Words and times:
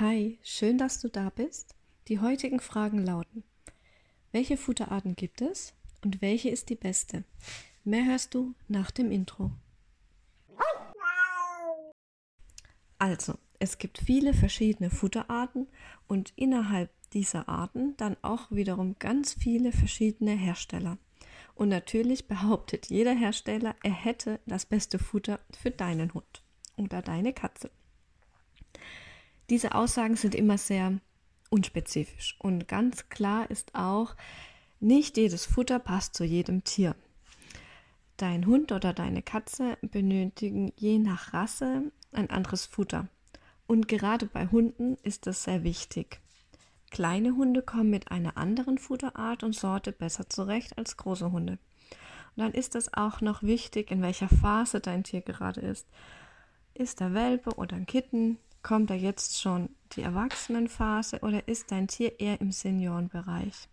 Hi, 0.00 0.38
schön, 0.44 0.78
dass 0.78 1.00
du 1.00 1.08
da 1.08 1.28
bist. 1.28 1.74
Die 2.06 2.20
heutigen 2.20 2.60
Fragen 2.60 3.04
lauten: 3.04 3.42
Welche 4.30 4.56
Futterarten 4.56 5.16
gibt 5.16 5.40
es 5.40 5.74
und 6.04 6.22
welche 6.22 6.50
ist 6.50 6.68
die 6.68 6.76
beste? 6.76 7.24
Mehr 7.82 8.04
hörst 8.04 8.32
du 8.32 8.54
nach 8.68 8.92
dem 8.92 9.10
Intro. 9.10 9.50
Also, 13.00 13.34
es 13.58 13.78
gibt 13.78 13.98
viele 13.98 14.34
verschiedene 14.34 14.90
Futterarten 14.90 15.66
und 16.06 16.32
innerhalb 16.36 16.92
dieser 17.10 17.48
Arten 17.48 17.96
dann 17.96 18.16
auch 18.22 18.52
wiederum 18.52 18.94
ganz 19.00 19.34
viele 19.34 19.72
verschiedene 19.72 20.36
Hersteller. 20.36 20.98
Und 21.56 21.70
natürlich 21.70 22.28
behauptet 22.28 22.86
jeder 22.86 23.16
Hersteller, 23.16 23.74
er 23.82 23.90
hätte 23.90 24.38
das 24.46 24.64
beste 24.64 25.00
Futter 25.00 25.40
für 25.60 25.72
deinen 25.72 26.14
Hund 26.14 26.44
oder 26.76 27.02
deine 27.02 27.32
Katze. 27.32 27.72
Diese 29.50 29.74
Aussagen 29.74 30.16
sind 30.16 30.34
immer 30.34 30.58
sehr 30.58 30.98
unspezifisch 31.50 32.36
und 32.38 32.68
ganz 32.68 33.08
klar 33.08 33.50
ist 33.50 33.74
auch, 33.74 34.14
nicht 34.80 35.16
jedes 35.16 35.46
Futter 35.46 35.78
passt 35.78 36.14
zu 36.14 36.24
jedem 36.24 36.64
Tier. 36.64 36.94
Dein 38.16 38.46
Hund 38.46 38.72
oder 38.72 38.92
deine 38.92 39.22
Katze 39.22 39.78
benötigen 39.80 40.72
je 40.76 40.98
nach 40.98 41.32
Rasse 41.32 41.90
ein 42.12 42.30
anderes 42.30 42.66
Futter. 42.66 43.08
Und 43.66 43.88
gerade 43.88 44.26
bei 44.26 44.48
Hunden 44.48 44.96
ist 45.02 45.26
das 45.26 45.44
sehr 45.44 45.62
wichtig. 45.62 46.20
Kleine 46.90 47.36
Hunde 47.36 47.62
kommen 47.62 47.90
mit 47.90 48.10
einer 48.10 48.36
anderen 48.36 48.78
Futterart 48.78 49.42
und 49.42 49.54
Sorte 49.54 49.92
besser 49.92 50.28
zurecht 50.28 50.78
als 50.78 50.96
große 50.96 51.32
Hunde. 51.32 51.58
Und 52.36 52.42
dann 52.42 52.52
ist 52.52 52.74
es 52.74 52.92
auch 52.94 53.20
noch 53.20 53.42
wichtig, 53.42 53.90
in 53.90 54.02
welcher 54.02 54.28
Phase 54.28 54.80
dein 54.80 55.04
Tier 55.04 55.20
gerade 55.20 55.60
ist. 55.60 55.86
Ist 56.74 57.00
er 57.00 57.14
Welpe 57.14 57.54
oder 57.56 57.76
ein 57.76 57.86
Kitten? 57.86 58.38
Kommt 58.68 58.90
da 58.90 58.94
jetzt 58.94 59.40
schon 59.40 59.70
die 59.92 60.02
Erwachsenenphase 60.02 61.20
oder 61.20 61.48
ist 61.48 61.72
dein 61.72 61.88
Tier 61.88 62.20
eher 62.20 62.38
im 62.42 62.52
Seniorenbereich? 62.52 63.66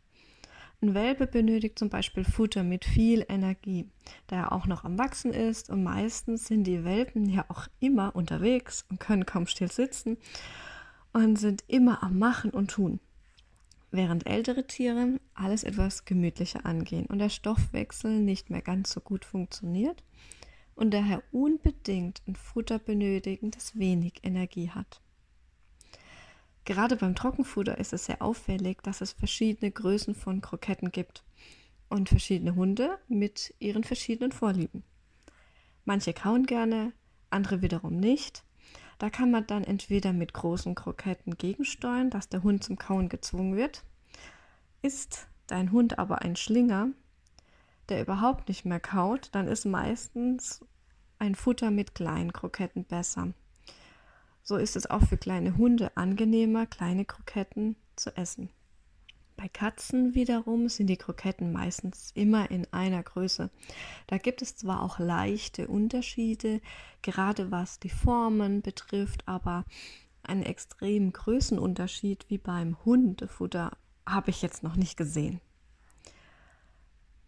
Ein 0.81 0.93
Welpe 0.93 1.27
benötigt 1.27 1.77
zum 1.77 1.89
Beispiel 1.89 2.23
Futter 2.23 2.63
mit 2.63 2.85
viel 2.85 3.25
Energie, 3.27 3.89
da 4.27 4.38
er 4.38 4.51
auch 4.53 4.67
noch 4.67 4.85
am 4.85 4.97
Wachsen 4.97 5.33
ist 5.33 5.69
und 5.69 5.83
meistens 5.83 6.47
sind 6.47 6.63
die 6.63 6.85
Welpen 6.85 7.27
ja 7.27 7.43
auch 7.49 7.67
immer 7.81 8.16
unterwegs 8.16 8.85
und 8.89 9.01
können 9.01 9.25
kaum 9.25 9.47
still 9.47 9.69
sitzen 9.69 10.16
und 11.11 11.38
sind 11.38 11.66
immer 11.67 12.01
am 12.01 12.17
Machen 12.17 12.51
und 12.51 12.71
Tun. 12.71 13.01
Während 13.91 14.25
ältere 14.25 14.66
Tiere 14.66 15.19
alles 15.33 15.66
etwas 15.66 16.05
gemütlicher 16.05 16.66
angehen 16.66 17.07
und 17.07 17.19
der 17.19 17.27
Stoffwechsel 17.27 18.21
nicht 18.21 18.49
mehr 18.49 18.61
ganz 18.61 18.93
so 18.93 19.01
gut 19.01 19.25
funktioniert 19.25 20.05
und 20.75 20.91
daher 20.91 21.23
unbedingt 21.31 22.21
ein 22.27 22.35
Futter 22.35 22.79
benötigen, 22.79 23.51
das 23.51 23.77
wenig 23.77 24.19
Energie 24.23 24.69
hat. 24.69 25.01
Gerade 26.65 26.95
beim 26.95 27.15
Trockenfutter 27.15 27.77
ist 27.77 27.93
es 27.93 28.05
sehr 28.05 28.21
auffällig, 28.21 28.81
dass 28.81 29.01
es 29.01 29.13
verschiedene 29.13 29.71
Größen 29.71 30.15
von 30.15 30.41
Kroketten 30.41 30.91
gibt 30.91 31.23
und 31.89 32.09
verschiedene 32.09 32.55
Hunde 32.55 32.97
mit 33.07 33.53
ihren 33.59 33.83
verschiedenen 33.83 34.31
Vorlieben. 34.31 34.83
Manche 35.85 36.13
kauen 36.13 36.47
gerne, 36.47 36.91
andere 37.29 37.61
wiederum 37.61 37.97
nicht. 37.97 38.43
Da 38.97 39.09
kann 39.09 39.29
man 39.29 39.45
dann 39.45 39.63
entweder 39.63 40.13
mit 40.13 40.33
großen 40.33 40.73
Kroketten 40.73 41.37
gegensteuern, 41.37 42.09
dass 42.09 42.29
der 42.29 42.43
Hund 42.43 42.63
zum 42.63 42.77
Kauen 42.77 43.09
gezwungen 43.09 43.55
wird. 43.55 43.83
Ist 44.81 45.27
dein 45.47 45.71
Hund 45.71 45.99
aber 45.99 46.21
ein 46.21 46.35
Schlinger, 46.35 46.89
der 47.89 48.02
überhaupt 48.02 48.47
nicht 48.47 48.66
mehr 48.66 48.80
kaut, 48.80 49.30
dann 49.33 49.47
ist 49.47 49.66
meistens 49.66 50.66
ein 51.19 51.36
Futter 51.36 51.72
mit 51.72 51.95
kleinen 51.95 52.33
Kroketten 52.33 52.86
besser. 52.86 53.33
So 54.44 54.58
ist 54.58 54.75
es 54.75 54.89
auch 54.89 55.03
für 55.03 55.17
kleine 55.17 55.58
Hunde 55.58 55.95
angenehmer, 55.97 56.66
kleine 56.66 57.06
Kroketten 57.06 57.75
zu 57.95 58.16
essen. 58.16 58.50
Bei 59.38 59.50
Katzen 59.50 60.16
wiederum 60.16 60.69
sind 60.69 60.88
die 60.88 60.97
Kroketten 60.97 61.52
meistens 61.52 62.11
immer 62.13 62.50
in 62.52 62.67
einer 62.72 63.03
Größe. 63.03 63.50
Da 64.07 64.18
gibt 64.18 64.41
es 64.41 64.56
zwar 64.56 64.81
auch 64.81 64.97
leichte 64.97 65.68
Unterschiede, 65.68 66.62
gerade 67.01 67.51
was 67.51 67.79
die 67.79 67.90
Formen 67.90 68.62
betrifft, 68.62 69.28
aber 69.28 69.66
einen 70.24 70.44
extremen 70.44 71.12
Größenunterschied 71.12 72.29
wie 72.29 72.38
beim 72.38 72.78
Hundefutter 72.85 73.72
habe 74.07 74.29
ich 74.29 74.41
jetzt 74.41 74.63
noch 74.63 74.75
nicht 74.75 74.95
gesehen. 74.95 75.41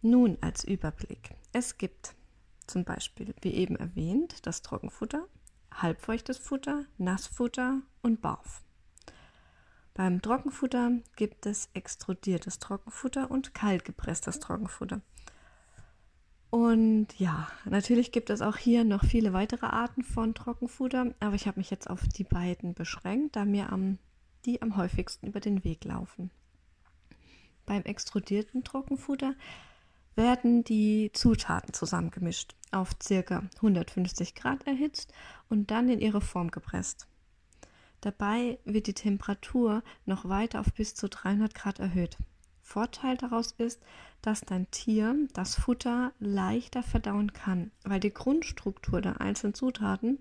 Nun 0.00 0.38
als 0.40 0.62
Überblick. 0.62 1.34
Es 1.52 1.76
gibt 1.76 2.14
zum 2.68 2.84
Beispiel, 2.84 3.34
wie 3.40 3.54
eben 3.54 3.74
erwähnt, 3.74 4.46
das 4.46 4.62
Trockenfutter, 4.62 5.26
halbfeuchtes 5.74 6.38
Futter, 6.38 6.84
Nassfutter 6.98 7.82
und 8.02 8.20
Barf. 8.20 8.62
Beim 9.94 10.22
Trockenfutter 10.22 10.92
gibt 11.16 11.46
es 11.46 11.70
extrudiertes 11.74 12.60
Trockenfutter 12.60 13.28
und 13.28 13.54
kaltgepresstes 13.54 14.38
Trockenfutter. 14.38 15.00
Und 16.50 17.18
ja, 17.18 17.48
natürlich 17.64 18.12
gibt 18.12 18.30
es 18.30 18.40
auch 18.40 18.56
hier 18.56 18.84
noch 18.84 19.04
viele 19.04 19.32
weitere 19.32 19.66
Arten 19.66 20.04
von 20.04 20.34
Trockenfutter, 20.34 21.14
aber 21.18 21.34
ich 21.34 21.48
habe 21.48 21.58
mich 21.58 21.70
jetzt 21.70 21.90
auf 21.90 22.06
die 22.06 22.24
beiden 22.24 22.74
beschränkt, 22.74 23.34
da 23.34 23.44
mir 23.44 23.72
am, 23.72 23.98
die 24.44 24.62
am 24.62 24.76
häufigsten 24.76 25.26
über 25.26 25.40
den 25.40 25.64
Weg 25.64 25.84
laufen. 25.84 26.30
Beim 27.66 27.82
extrudierten 27.82 28.62
Trockenfutter 28.62 29.34
werden 30.18 30.64
die 30.64 31.12
Zutaten 31.14 31.72
zusammengemischt, 31.72 32.56
auf 32.72 32.90
ca. 32.98 33.44
150 33.56 34.34
Grad 34.34 34.66
erhitzt 34.66 35.12
und 35.48 35.70
dann 35.70 35.88
in 35.88 36.00
ihre 36.00 36.20
Form 36.20 36.50
gepresst. 36.50 37.06
Dabei 38.00 38.58
wird 38.64 38.88
die 38.88 38.94
Temperatur 38.94 39.84
noch 40.06 40.28
weiter 40.28 40.58
auf 40.58 40.72
bis 40.74 40.96
zu 40.96 41.08
300 41.08 41.54
Grad 41.54 41.78
erhöht. 41.78 42.18
Vorteil 42.62 43.16
daraus 43.16 43.52
ist, 43.52 43.80
dass 44.20 44.40
dein 44.40 44.68
Tier 44.72 45.14
das 45.34 45.54
Futter 45.54 46.12
leichter 46.18 46.82
verdauen 46.82 47.32
kann, 47.32 47.70
weil 47.84 48.00
die 48.00 48.12
Grundstruktur 48.12 49.00
der 49.00 49.20
einzelnen 49.20 49.54
Zutaten 49.54 50.18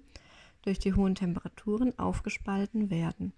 durch 0.61 0.77
die 0.77 0.93
hohen 0.93 1.15
Temperaturen 1.15 1.97
aufgespalten 1.97 2.91
werden. 2.91 3.33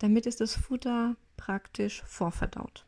Damit 0.00 0.26
ist 0.26 0.40
das 0.40 0.56
Futter 0.56 1.14
praktisch 1.36 2.02
vorverdaut. 2.02 2.87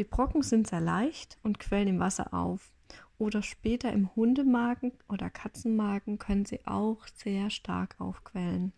Die 0.00 0.04
Brocken 0.04 0.40
sind 0.40 0.66
sehr 0.66 0.80
leicht 0.80 1.36
und 1.42 1.58
quellen 1.58 1.88
im 1.88 2.00
Wasser 2.00 2.32
auf. 2.32 2.72
Oder 3.18 3.42
später 3.42 3.92
im 3.92 4.16
Hundemagen 4.16 4.92
oder 5.10 5.28
Katzenmagen 5.28 6.18
können 6.18 6.46
sie 6.46 6.66
auch 6.66 7.06
sehr 7.16 7.50
stark 7.50 7.96
aufquellen. 7.98 8.72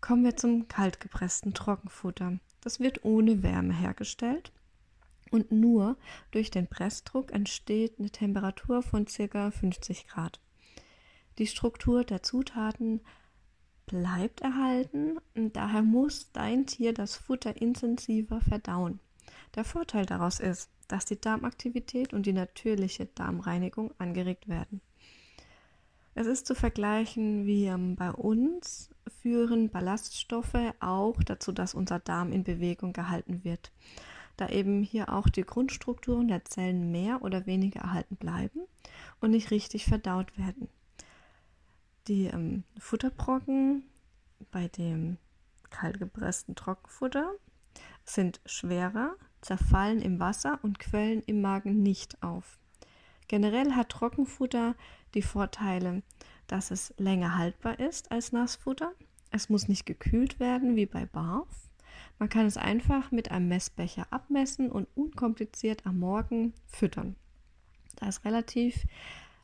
Kommen 0.00 0.24
wir 0.24 0.34
zum 0.34 0.66
kaltgepressten 0.66 1.54
Trockenfutter. 1.54 2.40
Das 2.60 2.80
wird 2.80 3.04
ohne 3.04 3.44
Wärme 3.44 3.72
hergestellt 3.72 4.50
und 5.30 5.52
nur 5.52 5.96
durch 6.32 6.50
den 6.50 6.66
Pressdruck 6.66 7.30
entsteht 7.30 8.00
eine 8.00 8.10
Temperatur 8.10 8.82
von 8.82 9.04
ca. 9.04 9.52
50 9.52 10.08
Grad. 10.08 10.40
Die 11.38 11.46
Struktur 11.46 12.02
der 12.02 12.24
Zutaten 12.24 13.00
bleibt 13.88 14.40
erhalten 14.42 15.18
und 15.34 15.56
daher 15.56 15.82
muss 15.82 16.30
dein 16.32 16.66
Tier 16.66 16.94
das 16.94 17.16
Futter 17.16 17.60
intensiver 17.60 18.40
verdauen. 18.40 19.00
Der 19.56 19.64
Vorteil 19.64 20.06
daraus 20.06 20.38
ist, 20.38 20.70
dass 20.86 21.04
die 21.04 21.20
Darmaktivität 21.20 22.12
und 22.12 22.26
die 22.26 22.32
natürliche 22.32 23.06
Darmreinigung 23.06 23.92
angeregt 23.98 24.48
werden. 24.48 24.80
Es 26.14 26.26
ist 26.26 26.46
zu 26.46 26.54
vergleichen 26.54 27.46
wie 27.46 27.66
ähm, 27.66 27.94
bei 27.94 28.10
uns 28.10 28.90
führen 29.22 29.70
Ballaststoffe 29.70 30.74
auch 30.80 31.22
dazu, 31.22 31.52
dass 31.52 31.74
unser 31.74 31.98
Darm 31.98 32.32
in 32.32 32.44
Bewegung 32.44 32.92
gehalten 32.92 33.44
wird, 33.44 33.72
da 34.36 34.48
eben 34.48 34.82
hier 34.82 35.12
auch 35.12 35.28
die 35.28 35.42
Grundstrukturen 35.42 36.28
der 36.28 36.44
Zellen 36.44 36.90
mehr 36.90 37.22
oder 37.22 37.46
weniger 37.46 37.80
erhalten 37.80 38.16
bleiben 38.16 38.60
und 39.20 39.30
nicht 39.30 39.50
richtig 39.50 39.84
verdaut 39.84 40.36
werden. 40.36 40.68
Die 42.08 42.24
ähm, 42.24 42.64
Futterbrocken 42.78 43.84
bei 44.50 44.68
dem 44.68 45.18
kaltgepressten 45.68 46.54
Trockenfutter 46.54 47.34
sind 48.02 48.40
schwerer, 48.46 49.14
zerfallen 49.42 50.00
im 50.00 50.18
Wasser 50.18 50.58
und 50.62 50.78
quellen 50.78 51.22
im 51.26 51.42
Magen 51.42 51.82
nicht 51.82 52.22
auf. 52.22 52.58
Generell 53.28 53.72
hat 53.72 53.90
Trockenfutter 53.90 54.74
die 55.12 55.20
Vorteile, 55.20 56.02
dass 56.46 56.70
es 56.70 56.94
länger 56.96 57.36
haltbar 57.36 57.78
ist 57.78 58.10
als 58.10 58.32
Nassfutter. 58.32 58.92
Es 59.30 59.50
muss 59.50 59.68
nicht 59.68 59.84
gekühlt 59.84 60.40
werden 60.40 60.76
wie 60.76 60.86
bei 60.86 61.04
Barf. 61.04 61.68
Man 62.18 62.30
kann 62.30 62.46
es 62.46 62.56
einfach 62.56 63.10
mit 63.10 63.30
einem 63.30 63.48
Messbecher 63.48 64.06
abmessen 64.10 64.72
und 64.72 64.88
unkompliziert 64.94 65.84
am 65.84 65.98
Morgen 65.98 66.54
füttern. 66.66 67.16
Da 67.96 68.06
es 68.06 68.24
relativ 68.24 68.86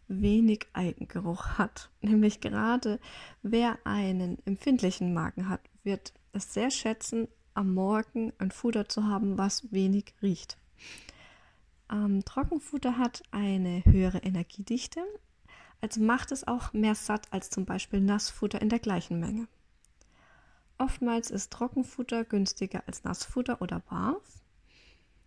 wenig 0.08 0.66
Eigengeruch 0.72 1.58
hat. 1.58 1.90
Nämlich 2.00 2.40
gerade 2.40 3.00
wer 3.42 3.78
einen 3.84 4.38
empfindlichen 4.46 5.14
Magen 5.14 5.48
hat, 5.48 5.60
wird 5.82 6.12
es 6.32 6.52
sehr 6.52 6.70
schätzen, 6.70 7.28
am 7.54 7.72
Morgen 7.74 8.32
ein 8.38 8.50
Futter 8.50 8.88
zu 8.88 9.04
haben, 9.04 9.38
was 9.38 9.72
wenig 9.72 10.14
riecht. 10.22 10.58
Ähm, 11.90 12.24
Trockenfutter 12.24 12.98
hat 12.98 13.22
eine 13.30 13.84
höhere 13.84 14.18
Energiedichte, 14.18 15.00
also 15.80 16.00
macht 16.00 16.32
es 16.32 16.46
auch 16.46 16.72
mehr 16.72 16.94
satt 16.94 17.32
als 17.32 17.50
zum 17.50 17.64
Beispiel 17.64 18.00
Nassfutter 18.00 18.60
in 18.60 18.68
der 18.68 18.78
gleichen 18.78 19.20
Menge. 19.20 19.46
Oftmals 20.78 21.30
ist 21.30 21.52
Trockenfutter 21.52 22.24
günstiger 22.24 22.82
als 22.86 23.04
Nassfutter 23.04 23.62
oder 23.62 23.80
Barf. 23.80 24.40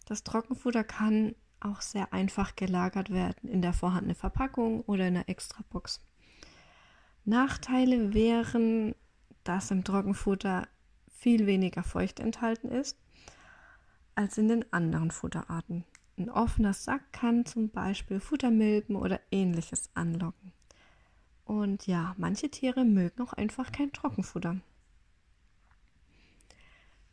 Das 0.06 0.24
Trockenfutter 0.24 0.84
kann 0.84 1.36
auch 1.60 1.82
sehr 1.82 2.14
einfach 2.14 2.56
gelagert 2.56 3.10
werden 3.10 3.50
in 3.50 3.62
der 3.62 3.74
vorhandenen 3.74 4.16
Verpackung 4.16 4.82
oder 4.82 5.08
in 5.08 5.16
einer 5.16 5.30
Extrabox. 5.30 6.02
Nachteile 7.26 8.14
wären, 8.14 8.96
dass 9.44 9.72
im 9.72 9.84
Trockenfutter 9.84 10.68
viel 11.10 11.46
weniger 11.46 11.84
Feucht 11.84 12.20
enthalten 12.20 12.70
ist 12.70 12.98
als 14.16 14.38
in 14.38 14.48
den 14.48 14.72
anderen 14.74 15.12
Futterarten. 15.12 15.84
Ein 16.18 16.30
offener 16.30 16.74
Sack 16.74 17.14
kann 17.14 17.46
zum 17.46 17.70
Beispiel 17.70 18.20
Futtermilben 18.20 18.96
oder 18.96 19.20
ähnliches 19.30 19.90
anlocken. 19.94 20.52
Und 21.46 21.86
ja, 21.86 22.16
manche 22.18 22.50
Tiere 22.50 22.84
mögen 22.84 23.22
auch 23.22 23.34
einfach 23.34 23.72
kein 23.72 23.94
Trockenfutter. 23.94 24.58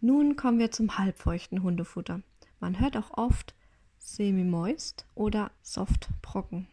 Nun 0.01 0.37
kommen 0.37 0.59
wir 0.59 0.71
zum 0.71 0.99
halbfeuchten 0.99 1.63
Hundefutter. 1.63 2.23
Man 2.61 2.81
hört 2.81 2.97
auch 2.97 3.17
oft 3.17 3.55
semi-moist 4.05 5.07
oder 5.15 5.51
soft-brocken. 5.63 6.69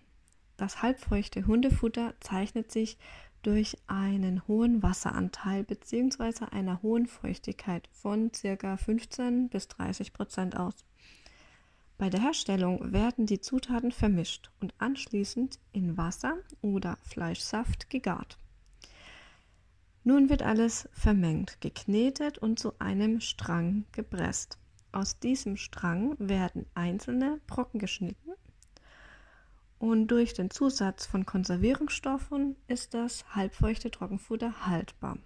Das 0.57 0.81
halbfeuchte 0.81 1.47
Hundefutter 1.47 2.13
zeichnet 2.19 2.71
sich 2.71 2.97
durch 3.41 3.77
einen 3.87 4.47
hohen 4.47 4.83
Wasseranteil 4.83 5.63
bzw. 5.63 6.45
einer 6.51 6.81
hohen 6.83 7.07
Feuchtigkeit 7.07 7.89
von 7.91 8.31
ca. 8.31 8.77
15 8.77 9.49
bis 9.49 9.67
30 9.69 10.13
Prozent 10.13 10.57
aus. 10.57 10.75
Bei 11.97 12.09
der 12.09 12.21
Herstellung 12.21 12.91
werden 12.91 13.25
die 13.25 13.41
Zutaten 13.41 13.91
vermischt 13.91 14.51
und 14.59 14.73
anschließend 14.79 15.59
in 15.71 15.97
Wasser 15.97 16.35
oder 16.61 16.97
Fleischsaft 17.03 17.89
gegart. 17.89 18.37
Nun 20.03 20.29
wird 20.29 20.41
alles 20.41 20.89
vermengt, 20.93 21.61
geknetet 21.61 22.39
und 22.39 22.59
zu 22.59 22.73
einem 22.79 23.21
Strang 23.21 23.85
gepresst. 23.91 24.57
Aus 24.91 25.19
diesem 25.19 25.57
Strang 25.57 26.15
werden 26.19 26.65
einzelne 26.73 27.39
Brocken 27.47 27.79
geschnitten 27.79 28.31
und 29.81 30.07
durch 30.09 30.33
den 30.33 30.51
Zusatz 30.51 31.07
von 31.07 31.25
Konservierungsstoffen 31.25 32.55
ist 32.67 32.93
das 32.93 33.25
halbfeuchte 33.33 33.89
Trockenfutter 33.89 34.67
haltbar. 34.67 35.17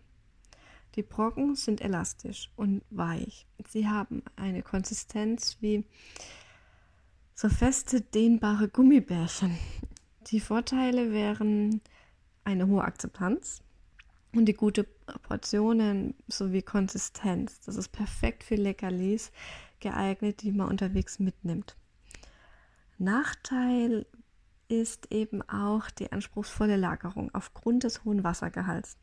Die 0.95 1.03
Brocken 1.03 1.55
sind 1.55 1.81
elastisch 1.81 2.49
und 2.55 2.81
weich. 2.89 3.47
Sie 3.67 3.89
haben 3.89 4.23
eine 4.37 4.63
Konsistenz 4.63 5.57
wie 5.59 5.83
so 7.33 7.49
feste, 7.49 7.99
dehnbare 7.99 8.69
Gummibärchen. 8.69 9.57
Die 10.27 10.39
Vorteile 10.39 11.11
wären 11.11 11.81
eine 12.45 12.67
hohe 12.67 12.83
Akzeptanz 12.83 13.61
und 14.35 14.45
die 14.45 14.53
gute 14.53 14.83
Portionen 14.83 16.15
sowie 16.27 16.61
Konsistenz. 16.61 17.61
Das 17.61 17.75
ist 17.75 17.89
perfekt 17.89 18.43
für 18.43 18.55
Leckerlis 18.55 19.31
geeignet, 19.79 20.41
die 20.41 20.51
man 20.51 20.69
unterwegs 20.69 21.19
mitnimmt. 21.19 21.75
Nachteil 22.97 24.05
ist 24.67 25.11
eben 25.11 25.41
auch 25.43 25.89
die 25.91 26.11
anspruchsvolle 26.11 26.75
Lagerung 26.75 27.33
aufgrund 27.33 27.83
des 27.83 28.03
hohen 28.03 28.23
Wassergehalts. 28.23 28.97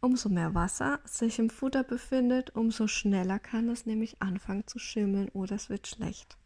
Umso 0.00 0.28
mehr 0.28 0.54
Wasser 0.54 1.00
sich 1.04 1.38
im 1.38 1.50
Futter 1.50 1.82
befindet, 1.82 2.54
umso 2.54 2.86
schneller 2.86 3.38
kann 3.38 3.68
es 3.68 3.86
nämlich 3.86 4.22
anfangen 4.22 4.66
zu 4.66 4.78
schimmeln 4.78 5.28
oder 5.30 5.56
es 5.56 5.70
wird 5.70 5.86
schlecht. 5.86 6.36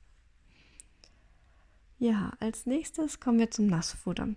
Ja, 1.98 2.32
als 2.40 2.66
nächstes 2.66 3.20
kommen 3.20 3.38
wir 3.38 3.50
zum 3.50 3.66
Nassfutter. 3.66 4.28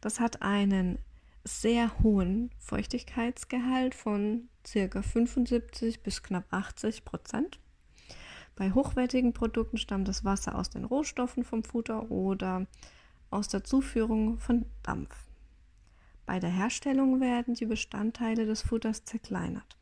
Das 0.00 0.20
hat 0.20 0.42
einen 0.42 0.98
sehr 1.44 1.98
hohen 2.02 2.50
Feuchtigkeitsgehalt 2.58 3.94
von 3.94 4.48
ca. 4.64 5.02
75 5.02 6.02
bis 6.02 6.22
knapp 6.22 6.44
80 6.50 7.04
Prozent. 7.04 7.58
Bei 8.56 8.72
hochwertigen 8.72 9.32
Produkten 9.32 9.78
stammt 9.78 10.08
das 10.08 10.24
Wasser 10.24 10.56
aus 10.56 10.70
den 10.70 10.84
Rohstoffen 10.84 11.44
vom 11.44 11.62
Futter 11.62 12.10
oder 12.10 12.66
aus 13.30 13.48
der 13.48 13.64
Zuführung 13.64 14.38
von 14.38 14.66
Dampf. 14.82 15.14
Bei 16.26 16.40
der 16.40 16.50
Herstellung 16.50 17.20
werden 17.20 17.54
die 17.54 17.66
Bestandteile 17.66 18.46
des 18.46 18.62
Futters 18.62 19.04
zerkleinert, 19.04 19.78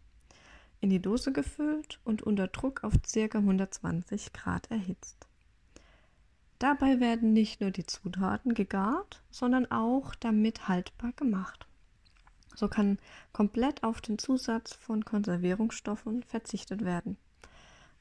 in 0.81 0.91
die 0.91 1.01
Dose 1.01 1.33
gefüllt 1.33 2.01
und 2.05 2.23
unter 2.23 2.49
Druck 2.49 2.85
auf 2.85 2.93
ca. 3.03 3.39
120 3.39 4.33
Grad 4.33 4.71
erhitzt. 4.71 5.27
Dabei 6.59 7.01
werden 7.01 7.33
nicht 7.33 7.61
nur 7.61 7.71
die 7.71 7.87
Zutaten 7.87 8.55
gegart, 8.55 9.23
sondern 9.31 9.71
auch 9.71 10.15
damit 10.15 10.69
haltbar 10.69 11.13
gemacht. 11.13 11.67
So 12.55 12.69
kann 12.69 12.99
komplett 13.33 13.83
auf 13.83 14.01
den 14.01 14.19
Zusatz 14.19 14.75
von 14.75 15.05
Konservierungsstoffen 15.05 16.23
verzichtet 16.23 16.85
werden. 16.85 17.19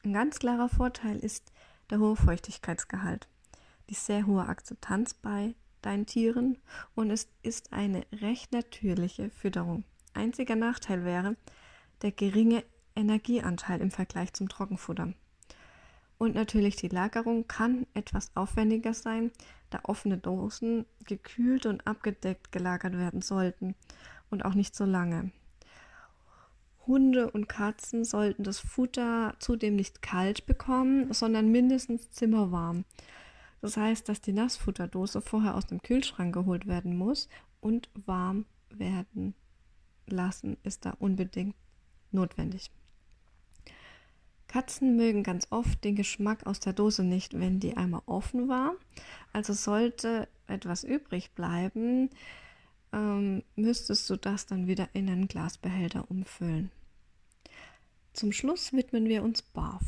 Ein 0.03 0.13
ganz 0.13 0.39
klarer 0.39 0.69
Vorteil 0.69 1.17
ist 1.19 1.51
der 1.89 1.99
hohe 1.99 2.15
Feuchtigkeitsgehalt 2.15 3.27
die 3.89 3.95
sehr 3.95 4.25
hohe 4.25 4.47
Akzeptanz 4.47 5.13
bei 5.13 5.55
deinen 5.81 6.05
Tieren 6.05 6.57
und 6.95 7.11
es 7.11 7.27
ist 7.43 7.73
eine 7.73 8.05
recht 8.21 8.51
natürliche 8.51 9.29
Fütterung. 9.29 9.83
Einziger 10.13 10.55
Nachteil 10.55 11.03
wäre 11.03 11.35
der 12.01 12.11
geringe 12.11 12.63
Energieanteil 12.95 13.81
im 13.81 13.91
Vergleich 13.91 14.33
zum 14.33 14.49
Trockenfutter. 14.49 15.13
Und 16.25 16.33
natürlich 16.33 16.75
die 16.75 16.87
Lagerung 16.87 17.47
kann 17.47 17.85
etwas 17.93 18.35
aufwendiger 18.35 18.95
sein, 18.95 19.29
da 19.69 19.81
offene 19.83 20.17
Dosen 20.17 20.87
gekühlt 21.05 21.67
und 21.67 21.85
abgedeckt 21.85 22.51
gelagert 22.51 22.97
werden 22.97 23.21
sollten 23.21 23.75
und 24.31 24.43
auch 24.43 24.55
nicht 24.55 24.75
so 24.75 24.85
lange. 24.85 25.29
Hunde 26.87 27.29
und 27.29 27.47
Katzen 27.47 28.03
sollten 28.03 28.43
das 28.43 28.57
Futter 28.57 29.35
zudem 29.37 29.75
nicht 29.75 30.01
kalt 30.01 30.47
bekommen, 30.47 31.13
sondern 31.13 31.51
mindestens 31.51 32.09
zimmerwarm. 32.09 32.85
Das 33.61 33.77
heißt, 33.77 34.09
dass 34.09 34.19
die 34.19 34.33
Nassfutterdose 34.33 35.21
vorher 35.21 35.53
aus 35.53 35.67
dem 35.67 35.83
Kühlschrank 35.83 36.33
geholt 36.33 36.65
werden 36.65 36.97
muss 36.97 37.29
und 37.61 37.91
warm 37.93 38.45
werden 38.71 39.35
lassen 40.07 40.57
ist 40.63 40.87
da 40.87 40.95
unbedingt 40.97 41.55
notwendig. 42.09 42.71
Katzen 44.55 44.95
mögen 44.95 45.23
ganz 45.23 45.47
oft 45.49 45.83
den 45.83 45.97
Geschmack 45.97 46.45
aus 46.47 46.61
der 46.61 46.71
Dose 46.71 47.03
nicht, 47.03 47.37
wenn 47.37 47.59
die 47.59 47.75
einmal 47.75 48.03
offen 48.05 48.47
war. 48.47 48.75
Also 49.33 49.51
sollte 49.51 50.29
etwas 50.47 50.85
übrig 50.85 51.31
bleiben, 51.31 52.09
ähm, 52.93 53.43
müsstest 53.57 54.09
du 54.09 54.15
das 54.15 54.45
dann 54.45 54.65
wieder 54.65 54.87
in 54.93 55.09
einen 55.09 55.27
Glasbehälter 55.27 56.09
umfüllen. 56.09 56.71
Zum 58.13 58.31
Schluss 58.31 58.71
widmen 58.71 59.09
wir 59.09 59.23
uns 59.23 59.41
BARF. 59.41 59.83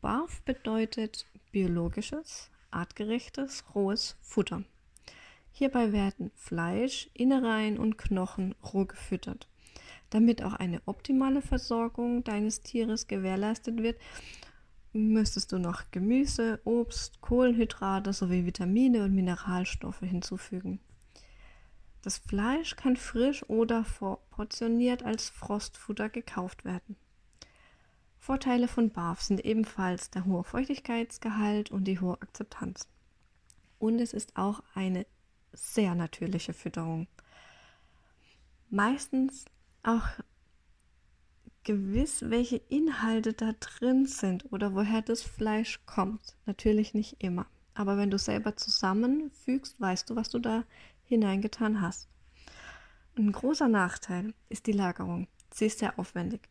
BARF 0.00 0.40
bedeutet 0.42 1.26
biologisches, 1.50 2.48
artgerechtes, 2.70 3.64
rohes 3.74 4.14
Futter. 4.20 4.62
Hierbei 5.50 5.90
werden 5.90 6.30
Fleisch, 6.36 7.10
Innereien 7.12 7.76
und 7.76 7.98
Knochen 7.98 8.54
roh 8.72 8.84
gefüttert. 8.84 9.49
Damit 10.10 10.42
auch 10.42 10.54
eine 10.54 10.82
optimale 10.86 11.40
Versorgung 11.40 12.24
deines 12.24 12.60
Tieres 12.60 13.06
gewährleistet 13.06 13.82
wird, 13.82 13.98
müsstest 14.92 15.52
du 15.52 15.58
noch 15.58 15.84
Gemüse, 15.92 16.60
Obst, 16.64 17.20
Kohlenhydrate 17.20 18.12
sowie 18.12 18.44
Vitamine 18.44 19.04
und 19.04 19.14
Mineralstoffe 19.14 20.00
hinzufügen. 20.00 20.80
Das 22.02 22.18
Fleisch 22.18 22.76
kann 22.76 22.96
frisch 22.96 23.48
oder 23.48 23.84
vorportioniert 23.84 25.04
als 25.04 25.28
Frostfutter 25.28 26.08
gekauft 26.08 26.64
werden. 26.64 26.96
Vorteile 28.18 28.68
von 28.68 28.90
BAF 28.90 29.20
sind 29.20 29.44
ebenfalls 29.44 30.10
der 30.10 30.24
hohe 30.24 30.44
Feuchtigkeitsgehalt 30.44 31.70
und 31.70 31.84
die 31.84 32.00
hohe 32.00 32.20
Akzeptanz. 32.20 32.88
Und 33.78 33.98
es 33.98 34.12
ist 34.12 34.36
auch 34.36 34.62
eine 34.74 35.06
sehr 35.52 35.94
natürliche 35.94 36.52
Fütterung. 36.52 37.06
Meistens 38.68 39.46
auch 39.82 40.06
gewiss, 41.62 42.24
welche 42.28 42.56
Inhalte 42.56 43.32
da 43.32 43.52
drin 43.58 44.06
sind 44.06 44.50
oder 44.52 44.74
woher 44.74 45.02
das 45.02 45.22
Fleisch 45.22 45.80
kommt. 45.86 46.36
Natürlich 46.46 46.94
nicht 46.94 47.22
immer. 47.22 47.46
Aber 47.74 47.96
wenn 47.96 48.10
du 48.10 48.18
selber 48.18 48.56
zusammenfügst, 48.56 49.80
weißt 49.80 50.10
du, 50.10 50.16
was 50.16 50.30
du 50.30 50.38
da 50.38 50.64
hineingetan 51.04 51.80
hast. 51.80 52.08
Ein 53.16 53.32
großer 53.32 53.68
Nachteil 53.68 54.34
ist 54.48 54.66
die 54.66 54.72
Lagerung. 54.72 55.28
Sie 55.52 55.66
ist 55.66 55.80
sehr 55.80 55.98
aufwendig 55.98 56.48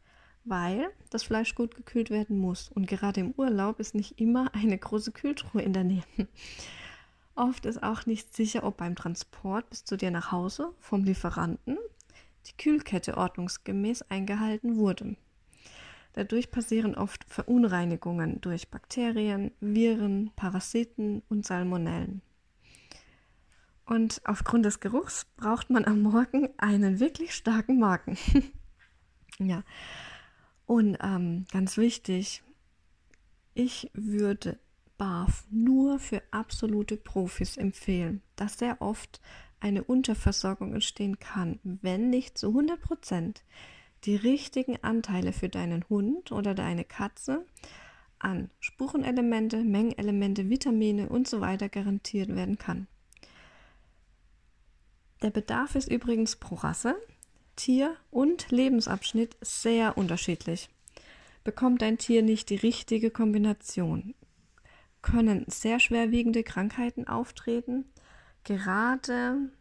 weil 0.49 0.91
das 1.09 1.23
Fleisch 1.23 1.55
gut 1.55 1.75
gekühlt 1.75 2.09
werden 2.09 2.37
muss. 2.37 2.69
Und 2.69 2.87
gerade 2.87 3.21
im 3.21 3.33
Urlaub 3.37 3.79
ist 3.79 3.95
nicht 3.95 4.19
immer 4.19 4.53
eine 4.53 4.77
große 4.77 5.11
Kühltruhe 5.11 5.61
in 5.61 5.73
der 5.73 5.83
Nähe. 5.83 6.03
Oft 7.35 7.65
ist 7.65 7.81
auch 7.81 8.05
nicht 8.05 8.35
sicher, 8.35 8.63
ob 8.63 8.77
beim 8.77 8.95
Transport 8.95 9.69
bis 9.69 9.85
zu 9.85 9.95
dir 9.95 10.11
nach 10.11 10.31
Hause 10.31 10.73
vom 10.79 11.03
Lieferanten 11.03 11.77
die 12.49 12.57
Kühlkette 12.57 13.17
ordnungsgemäß 13.17 14.03
eingehalten 14.03 14.77
wurde. 14.77 15.15
Dadurch 16.13 16.51
passieren 16.51 16.95
oft 16.95 17.23
Verunreinigungen 17.25 18.41
durch 18.41 18.69
Bakterien, 18.69 19.51
Viren, 19.59 20.31
Parasiten 20.35 21.21
und 21.29 21.45
Salmonellen. 21.45 22.21
Und 23.85 24.21
aufgrund 24.25 24.65
des 24.65 24.79
Geruchs 24.79 25.25
braucht 25.37 25.69
man 25.69 25.85
am 25.85 26.01
Morgen 26.01 26.49
einen 26.57 26.99
wirklich 26.99 27.33
starken 27.33 27.79
Magen. 27.79 28.17
ja, 29.39 29.63
Und 30.65 30.97
ähm, 31.01 31.45
ganz 31.51 31.77
wichtig, 31.77 32.43
ich 33.53 33.89
würde 33.93 34.59
BAF 34.97 35.47
nur 35.49 35.97
für 35.99 36.21
absolute 36.31 36.97
Profis 36.97 37.57
empfehlen, 37.57 38.21
da 38.35 38.47
sehr 38.47 38.81
oft 38.81 39.21
eine 39.59 39.83
Unterversorgung 39.83 40.73
entstehen 40.73 41.19
kann, 41.19 41.59
wenn 41.63 42.09
nicht 42.09 42.37
zu 42.37 42.49
100 42.49 42.81
Prozent 42.81 43.43
die 44.05 44.15
richtigen 44.15 44.81
Anteile 44.81 45.33
für 45.33 45.49
deinen 45.49 45.87
Hund 45.89 46.31
oder 46.31 46.53
deine 46.53 46.85
Katze 46.85 47.45
an 48.17 48.49
Spurenelemente, 48.59 49.57
Mengenelemente, 49.63 50.49
Vitamine 50.49 51.09
und 51.09 51.27
so 51.27 51.41
weiter 51.41 51.69
garantiert 51.69 52.35
werden 52.35 52.57
kann. 52.57 52.87
Der 55.21 55.31
Bedarf 55.31 55.75
ist 55.75 55.89
übrigens 55.89 56.37
pro 56.37 56.55
Rasse 56.55 56.95
Tier 57.55 57.97
und 58.09 58.51
Lebensabschnitt 58.51 59.35
sehr 59.41 59.97
unterschiedlich. 59.97 60.69
Bekommt 61.43 61.83
ein 61.83 61.97
Tier 61.97 62.21
nicht 62.21 62.49
die 62.49 62.55
richtige 62.55 63.11
Kombination, 63.11 64.15
können 65.01 65.43
sehr 65.47 65.81
schwerwiegende 65.81 66.43
Krankheiten 66.43 67.05
auftreten, 67.07 67.83
gerade 68.49 69.51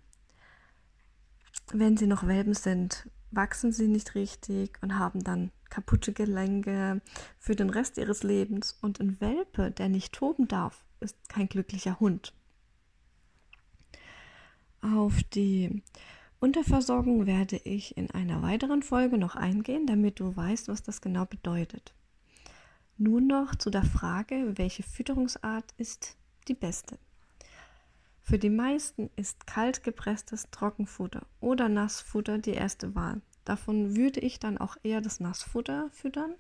wenn 1.73 1.99
sie 1.99 2.07
noch 2.07 2.27
Welpen 2.27 2.55
sind, 2.55 3.09
wachsen 3.31 3.73
sie 3.73 3.89
nicht 3.89 4.15
richtig 4.15 4.79
und 4.81 4.99
haben 4.99 5.23
dann 5.23 5.51
kaputte 5.69 6.15
Gelenke 6.15 7.03
für 7.39 7.55
den 7.55 7.69
Rest 7.69 7.99
ihres 7.99 8.23
Lebens. 8.23 8.79
Und 8.81 9.01
ein 9.01 9.21
Welpe, 9.21 9.71
der 9.71 9.91
nicht 9.91 10.15
toben 10.15 10.49
darf, 10.49 10.87
ist 11.01 11.17
kein 11.29 11.49
glücklicher 11.49 12.01
Hund. 12.01 12.33
Auf 14.81 15.23
die 15.35 15.83
Unterversorgung 16.41 17.27
werde 17.27 17.57
ich 17.57 17.99
in 17.99 18.11
einer 18.13 18.41
weiteren 18.41 18.83
Folge 18.83 19.19
noch 19.19 19.37
eingehen, 19.37 19.87
damit 19.87 20.21
du 20.21 20.35
weißt, 20.35 20.69
was 20.69 20.83
das 20.83 21.03
genau 21.03 21.27
bedeutet. 21.27 21.93
Nun 22.97 23.27
noch 23.27 23.55
zu 23.55 23.69
der 23.69 23.85
Frage, 23.85 24.55
welche 24.57 24.83
Fütterungsart 24.83 25.75
ist 25.77 26.17
die 26.49 26.55
beste. 26.55 26.99
Für 28.29 28.39
die 28.39 28.51
meisten 28.51 29.09
ist 29.17 29.47
kaltgepresstes 29.47 30.51
Trockenfutter 30.51 31.25
oder 31.41 31.71
Nassfutter 31.71 32.37
die 32.37 32.51
erste 32.51 32.95
Wahl. 32.95 33.23
Davon 33.47 33.97
würde 33.97 34.21
ich 34.21 34.39
dann 34.39 34.59
auch 34.59 34.77
eher 34.83 35.01
das 35.01 35.19
Nassfutter 35.19 35.89
füttern. 35.93 36.35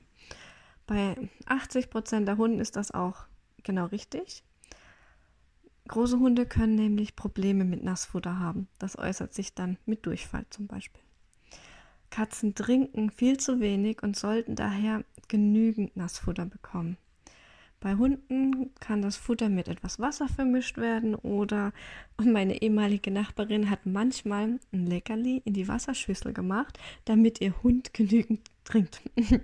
Bei 0.87 1.16
80% 1.47 2.26
der 2.26 2.37
Hunden 2.37 2.61
ist 2.61 2.76
das 2.76 2.90
auch 2.90 3.25
genau 3.62 3.87
richtig. 3.87 4.45
Große 5.88 6.18
Hunde 6.18 6.45
können 6.45 6.75
nämlich 6.75 7.16
Probleme 7.16 7.64
mit 7.64 7.83
Nassfutter 7.83 8.38
haben. 8.38 8.68
Das 8.78 8.99
äußert 8.99 9.33
sich 9.33 9.54
dann 9.54 9.78
mit 9.87 10.04
Durchfall 10.04 10.45
zum 10.50 10.66
Beispiel. 10.66 11.02
Katzen 12.11 12.54
trinken 12.54 13.09
viel 13.09 13.38
zu 13.38 13.61
wenig 13.61 14.02
und 14.02 14.14
sollten 14.14 14.57
daher 14.57 15.04
genügend 15.28 15.97
Nassfutter 15.97 16.45
bekommen. 16.45 16.99
Bei 17.80 17.94
Hunden 17.94 18.75
kann 18.80 19.02
das 19.02 19.16
Futter 19.16 19.49
mit 19.49 19.68
etwas 19.68 20.00
Wasser 20.00 20.28
vermischt 20.28 20.78
werden 20.78 21.14
oder 21.14 21.73
meine 22.18 22.61
ehemalige 22.61 23.11
Nachbarin 23.11 23.70
hat 23.70 23.87
manchmal 23.87 24.58
ein 24.73 24.87
Leckerli 24.87 25.42
in 25.44 25.52
die 25.52 25.68
Wasserschüssel 25.68 26.32
gemacht, 26.32 26.78
damit 27.04 27.40
ihr 27.40 27.62
Hund 27.62 27.94
genügend 27.94 28.50
trinkt. 28.64 29.00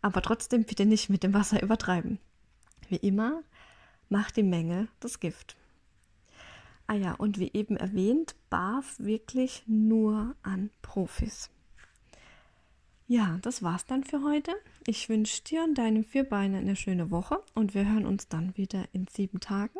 Aber 0.00 0.22
trotzdem 0.22 0.64
bitte 0.64 0.86
nicht 0.86 1.10
mit 1.10 1.22
dem 1.22 1.34
Wasser 1.34 1.62
übertreiben. 1.62 2.18
Wie 2.88 2.96
immer 2.96 3.42
macht 4.08 4.36
die 4.36 4.42
Menge 4.42 4.88
das 5.00 5.20
Gift. 5.20 5.56
Ah 6.86 6.94
ja, 6.94 7.12
und 7.12 7.38
wie 7.38 7.50
eben 7.52 7.76
erwähnt, 7.76 8.34
BAF 8.48 8.98
wirklich 8.98 9.62
nur 9.66 10.34
an 10.42 10.70
Profis. 10.80 11.50
Ja, 13.10 13.38
das 13.40 13.62
war's 13.62 13.86
dann 13.86 14.04
für 14.04 14.22
heute. 14.22 14.52
Ich 14.86 15.08
wünsche 15.08 15.42
dir 15.42 15.64
und 15.64 15.78
deinem 15.78 16.04
Vierbeiner 16.04 16.58
eine 16.58 16.76
schöne 16.76 17.10
Woche 17.10 17.42
und 17.54 17.72
wir 17.72 17.90
hören 17.90 18.04
uns 18.04 18.28
dann 18.28 18.54
wieder 18.54 18.84
in 18.92 19.06
sieben 19.08 19.40
Tagen. 19.40 19.78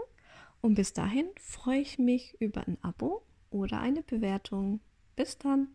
Und 0.62 0.76
bis 0.76 0.94
dahin 0.94 1.26
freue 1.38 1.80
ich 1.80 1.98
mich 1.98 2.40
über 2.40 2.66
ein 2.66 2.78
Abo 2.80 3.22
oder 3.50 3.80
eine 3.80 4.02
Bewertung. 4.02 4.80
Bis 5.14 5.36
dann. 5.36 5.68